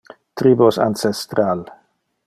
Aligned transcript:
tribos 0.39 0.79
ancestral. 0.87 1.61